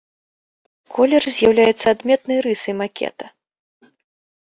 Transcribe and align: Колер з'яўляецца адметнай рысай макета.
Колер 0.95 1.23
з'яўляецца 1.35 1.85
адметнай 1.93 2.39
рысай 2.47 2.73
макета. 2.81 3.25